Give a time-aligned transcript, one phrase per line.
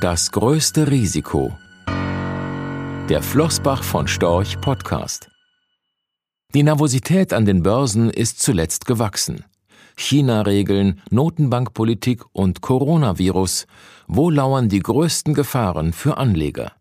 [0.00, 1.56] Das größte Risiko.
[3.08, 5.30] Der Flossbach von Storch Podcast.
[6.52, 9.46] Die Nervosität an den Börsen ist zuletzt gewachsen.
[9.96, 13.66] China-Regeln, Notenbankpolitik und Coronavirus.
[14.06, 16.72] Wo lauern die größten Gefahren für Anleger?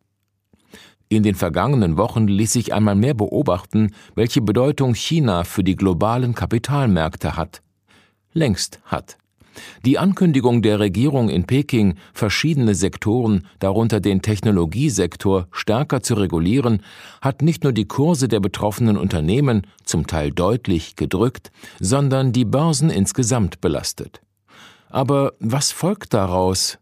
[1.08, 6.36] In den vergangenen Wochen ließ sich einmal mehr beobachten, welche Bedeutung China für die globalen
[6.36, 7.62] Kapitalmärkte hat.
[8.34, 9.18] Längst hat.
[9.86, 16.82] Die Ankündigung der Regierung in Peking, verschiedene Sektoren, darunter den Technologiesektor, stärker zu regulieren,
[17.22, 22.90] hat nicht nur die Kurse der betroffenen Unternehmen zum Teil deutlich gedrückt, sondern die Börsen
[22.90, 24.22] insgesamt belastet.
[24.90, 26.78] Aber was folgt daraus?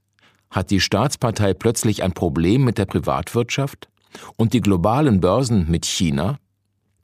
[0.49, 3.90] Hat die Staatspartei plötzlich ein Problem mit der Privatwirtschaft?
[4.38, 6.38] Und die globalen Börsen mit China?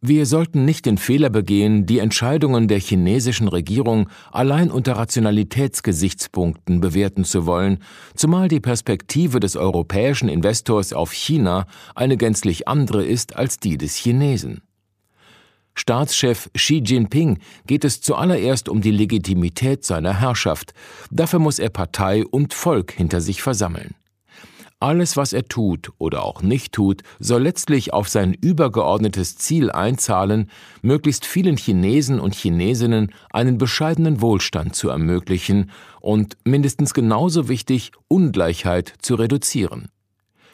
[0.02, 7.26] Wir sollten nicht den Fehler begehen, die Entscheidungen der chinesischen Regierung allein unter Rationalitätsgesichtspunkten bewerten
[7.26, 7.80] zu wollen,
[8.16, 13.98] zumal die Perspektive des europäischen Investors auf China eine gänzlich andere ist als die des
[13.98, 14.62] Chinesen.
[15.76, 20.74] Staatschef Xi Jinping geht es zuallererst um die Legitimität seiner Herrschaft,
[21.12, 23.96] dafür muss er Partei und Volk hinter sich versammeln.
[24.82, 30.50] Alles, was er tut oder auch nicht tut, soll letztlich auf sein übergeordnetes Ziel einzahlen,
[30.82, 35.70] möglichst vielen Chinesen und Chinesinnen einen bescheidenen Wohlstand zu ermöglichen
[36.00, 39.90] und mindestens genauso wichtig, Ungleichheit zu reduzieren.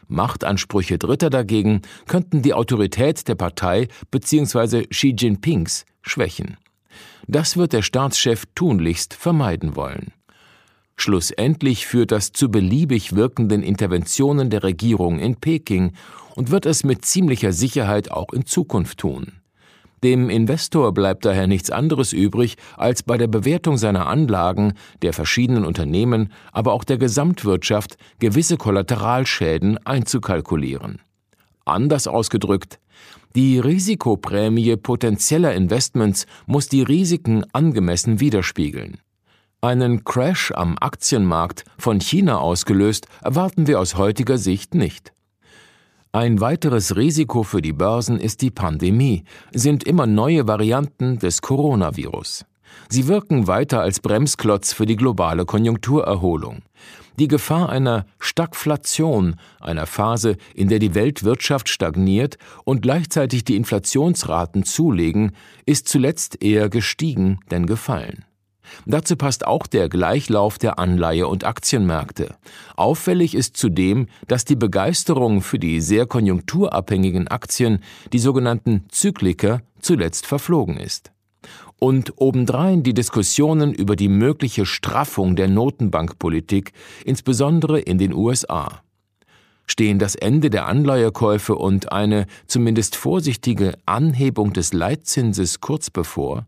[0.08, 4.88] Machtansprüche Dritter dagegen könnten die Autorität der Partei bzw.
[4.88, 6.58] Xi Jinpings schwächen.
[7.28, 10.14] Das wird der Staatschef tunlichst vermeiden wollen.
[10.98, 15.92] Schlussendlich führt das zu beliebig wirkenden Interventionen der Regierung in Peking
[16.36, 19.34] und wird es mit ziemlicher Sicherheit auch in Zukunft tun.
[20.04, 25.66] Dem Investor bleibt daher nichts anderes übrig, als bei der Bewertung seiner Anlagen, der verschiedenen
[25.66, 31.02] Unternehmen, aber auch der Gesamtwirtschaft gewisse Kollateralschäden einzukalkulieren.
[31.66, 32.80] Anders ausgedrückt,
[33.36, 39.00] die Risikoprämie potenzieller Investments muss die Risiken angemessen widerspiegeln.
[39.66, 45.12] Einen Crash am Aktienmarkt von China ausgelöst erwarten wir aus heutiger Sicht nicht.
[46.12, 52.46] Ein weiteres Risiko für die Börsen ist die Pandemie, sind immer neue Varianten des Coronavirus.
[52.90, 56.62] Sie wirken weiter als Bremsklotz für die globale Konjunkturerholung.
[57.18, 64.64] Die Gefahr einer Stagflation, einer Phase, in der die Weltwirtschaft stagniert und gleichzeitig die Inflationsraten
[64.64, 65.32] zulegen,
[65.66, 68.26] ist zuletzt eher gestiegen denn gefallen.
[68.86, 72.36] Dazu passt auch der Gleichlauf der Anleihe- und Aktienmärkte.
[72.76, 77.80] Auffällig ist zudem, dass die Begeisterung für die sehr konjunkturabhängigen Aktien,
[78.14, 81.12] die sogenannten Zykliker, zuletzt verflogen ist.
[81.78, 86.72] Und obendrein die Diskussionen über die mögliche Straffung der Notenbankpolitik,
[87.04, 88.82] insbesondere in den USA.
[89.68, 96.46] Stehen das Ende der Anleihekäufe und eine zumindest vorsichtige Anhebung des Leitzinses kurz bevor?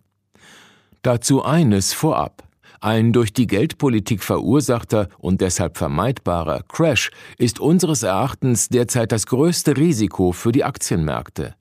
[1.08, 2.44] Dazu eines vorab.
[2.82, 9.78] Ein durch die Geldpolitik verursachter und deshalb vermeidbarer Crash ist unseres Erachtens derzeit das größte
[9.78, 11.56] Risiko für die Aktienmärkte.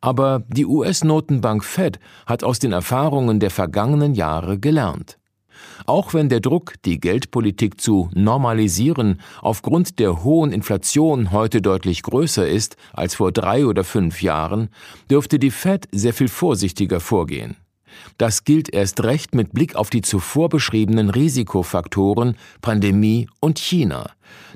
[0.00, 5.18] Aber die US-Notenbank Fed hat aus den Erfahrungen der vergangenen Jahre gelernt.
[5.84, 12.48] Auch wenn der Druck, die Geldpolitik zu normalisieren, aufgrund der hohen Inflation heute deutlich größer
[12.48, 14.70] ist als vor drei oder fünf Jahren,
[15.10, 17.56] dürfte die Fed sehr viel vorsichtiger vorgehen.
[18.18, 24.10] Das gilt erst recht mit Blick auf die zuvor beschriebenen Risikofaktoren Pandemie und China,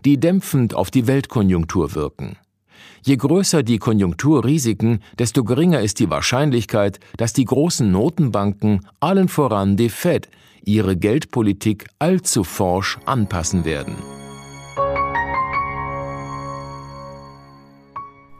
[0.05, 2.37] die dämpfend auf die Weltkonjunktur wirken.
[3.03, 9.77] Je größer die Konjunkturrisiken, desto geringer ist die Wahrscheinlichkeit, dass die großen Notenbanken, allen voran
[9.77, 10.29] die Fed,
[10.65, 13.97] ihre Geldpolitik allzu forsch anpassen werden.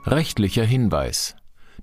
[0.05, 1.37] Rechtlicher Hinweis